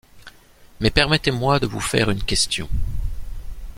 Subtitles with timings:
[0.79, 2.67] Mais permettez-moi de vous faire une question.